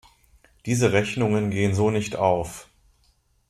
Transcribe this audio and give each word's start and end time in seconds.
Diese 0.65 0.93
Rechnungen 0.93 1.51
gehen 1.51 1.75
so 1.75 1.91
nicht 1.91 2.15
auf. 2.15 2.67